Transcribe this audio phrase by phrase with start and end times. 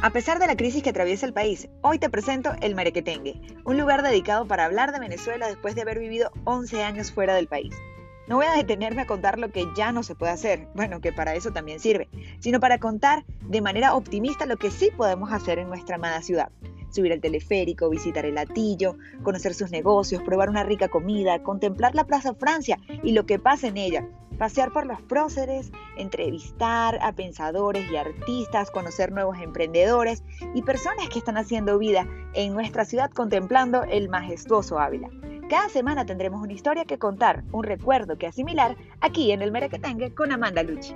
[0.00, 3.76] A pesar de la crisis que atraviesa el país, hoy te presento el Merequetengue, un
[3.76, 7.74] lugar dedicado para hablar de Venezuela después de haber vivido 11 años fuera del país.
[8.28, 11.12] No voy a detenerme a contar lo que ya no se puede hacer, bueno, que
[11.12, 12.08] para eso también sirve,
[12.38, 16.52] sino para contar de manera optimista lo que sí podemos hacer en nuestra amada ciudad.
[16.90, 22.04] Subir al teleférico, visitar el latillo, conocer sus negocios, probar una rica comida, contemplar la
[22.04, 24.06] Plaza Francia y lo que pasa en ella,
[24.38, 30.22] pasear por los próceres, entrevistar a pensadores y artistas, conocer nuevos emprendedores
[30.54, 35.10] y personas que están haciendo vida en nuestra ciudad contemplando el majestuoso Ávila.
[35.48, 40.14] Cada semana tendremos una historia que contar, un recuerdo que asimilar aquí en el Merequetengue
[40.14, 40.94] con Amanda Luchi.